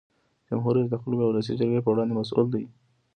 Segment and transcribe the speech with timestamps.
[0.49, 2.63] جمهور رئیس د خلکو او ولسي جرګې په وړاندې مسؤل دی.